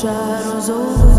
shadows 0.00 0.68
overcame 0.68 1.15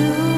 do 0.00 0.29